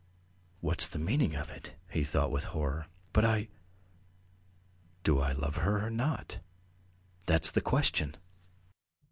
[0.61, 2.87] "What's the meaning of it?" he thought with horror.
[3.13, 3.49] "But I...
[5.03, 6.39] do I love her or not?
[7.27, 8.17] That's the question!"